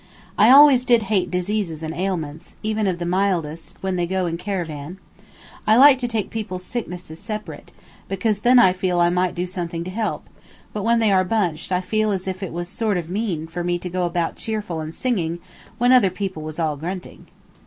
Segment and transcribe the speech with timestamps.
[0.35, 4.35] I always did hate diseases and ailments, even of the mildest, when they go in
[4.35, 4.97] caravan.
[5.67, 7.71] I like to take people's sicknesses separate,
[8.07, 10.27] because then I feel I might do something to help;
[10.73, 13.63] but when they are bunched I feel as if it was sort of mean for
[13.63, 15.37] me to go about cheerful and singing
[15.77, 17.27] when other people was all grunting.